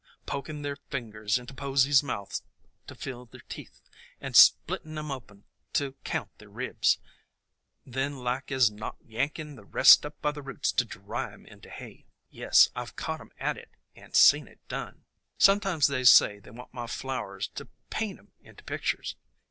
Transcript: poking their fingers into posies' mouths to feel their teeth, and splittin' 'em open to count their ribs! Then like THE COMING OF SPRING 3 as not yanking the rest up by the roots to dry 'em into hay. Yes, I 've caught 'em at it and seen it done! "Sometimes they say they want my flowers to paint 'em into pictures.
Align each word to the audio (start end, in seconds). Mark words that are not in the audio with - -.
poking 0.25 0.63
their 0.63 0.77
fingers 0.89 1.37
into 1.37 1.53
posies' 1.53 2.01
mouths 2.01 2.41
to 2.87 2.95
feel 2.95 3.25
their 3.27 3.43
teeth, 3.49 3.81
and 4.19 4.33
splittin' 4.35 4.97
'em 4.97 5.11
open 5.11 5.43
to 5.73 5.93
count 6.03 6.35
their 6.39 6.49
ribs! 6.49 6.97
Then 7.85 8.17
like 8.17 8.47
THE 8.47 8.55
COMING 8.55 8.57
OF 8.61 8.63
SPRING 8.63 8.77
3 8.77 8.77
as 8.77 8.79
not 8.79 8.97
yanking 9.05 9.55
the 9.57 9.63
rest 9.63 10.03
up 10.03 10.19
by 10.19 10.31
the 10.31 10.41
roots 10.41 10.71
to 10.71 10.85
dry 10.85 11.31
'em 11.31 11.45
into 11.45 11.69
hay. 11.69 12.07
Yes, 12.31 12.71
I 12.75 12.83
've 12.83 12.95
caught 12.95 13.21
'em 13.21 13.29
at 13.37 13.57
it 13.57 13.69
and 13.95 14.15
seen 14.15 14.47
it 14.47 14.67
done! 14.67 15.05
"Sometimes 15.37 15.85
they 15.85 16.03
say 16.03 16.39
they 16.39 16.49
want 16.49 16.73
my 16.73 16.87
flowers 16.87 17.47
to 17.49 17.65
paint 17.91 18.17
'em 18.17 18.31
into 18.41 18.63
pictures. 18.63 19.15